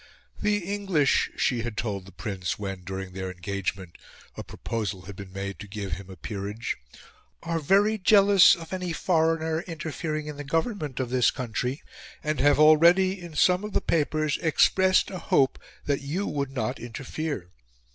"The 0.41 0.57
English," 0.65 1.29
she 1.37 1.61
had 1.61 1.77
told 1.77 2.07
the 2.07 2.11
Prince 2.11 2.57
when, 2.57 2.83
during 2.83 3.13
their 3.13 3.29
engagement, 3.29 3.99
a 4.35 4.43
proposal 4.43 5.03
had 5.03 5.15
been 5.15 5.31
made 5.31 5.59
to 5.59 5.67
give 5.67 5.91
him 5.91 6.09
a 6.09 6.15
peerage, 6.15 6.75
"are 7.43 7.59
very 7.59 7.99
jealous 7.99 8.55
of 8.55 8.73
any 8.73 8.93
foreigner 8.93 9.61
interfering 9.67 10.25
in 10.25 10.37
the 10.37 10.43
government 10.43 10.99
of 10.99 11.11
this 11.11 11.29
country, 11.29 11.83
and 12.23 12.39
have 12.39 12.57
already 12.59 13.21
in 13.21 13.35
some 13.35 13.63
of 13.63 13.73
the 13.73 13.79
papers 13.79 14.39
expressed 14.41 15.11
a 15.11 15.19
hope 15.19 15.59
that 15.85 16.01
you 16.01 16.25
would 16.25 16.49
not 16.49 16.79
interfere. 16.79 17.51